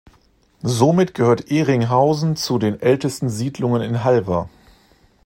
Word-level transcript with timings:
Somit 0.63 1.13
gehört 1.13 1.51
Ehringhausen 1.51 2.35
zu 2.35 2.57
den 2.57 2.79
ältesten 2.81 3.29
Siedlungen 3.29 3.83
in 3.83 4.03
Halver. 4.03 4.49